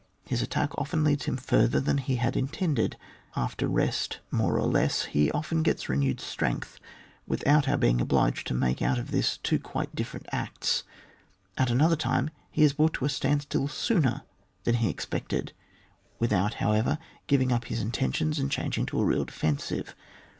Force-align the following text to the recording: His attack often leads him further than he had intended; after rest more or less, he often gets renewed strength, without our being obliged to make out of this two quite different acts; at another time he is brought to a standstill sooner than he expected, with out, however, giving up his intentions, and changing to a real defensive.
His 0.25 0.41
attack 0.41 0.71
often 0.79 1.03
leads 1.03 1.25
him 1.25 1.37
further 1.37 1.79
than 1.79 1.99
he 1.99 2.15
had 2.15 2.35
intended; 2.35 2.97
after 3.35 3.67
rest 3.67 4.17
more 4.31 4.57
or 4.59 4.65
less, 4.67 5.03
he 5.05 5.29
often 5.29 5.61
gets 5.61 5.89
renewed 5.89 6.19
strength, 6.19 6.79
without 7.27 7.67
our 7.69 7.77
being 7.77 8.01
obliged 8.01 8.47
to 8.47 8.55
make 8.55 8.81
out 8.81 8.97
of 8.97 9.11
this 9.11 9.37
two 9.37 9.59
quite 9.59 9.93
different 9.93 10.25
acts; 10.31 10.81
at 11.55 11.69
another 11.69 11.95
time 11.95 12.31
he 12.49 12.63
is 12.63 12.73
brought 12.73 12.95
to 12.95 13.05
a 13.05 13.09
standstill 13.09 13.67
sooner 13.67 14.23
than 14.63 14.73
he 14.77 14.89
expected, 14.89 15.53
with 16.17 16.33
out, 16.33 16.55
however, 16.55 16.97
giving 17.27 17.51
up 17.51 17.65
his 17.65 17.79
intentions, 17.79 18.39
and 18.39 18.49
changing 18.51 18.87
to 18.87 18.99
a 18.99 19.05
real 19.05 19.25
defensive. 19.25 19.95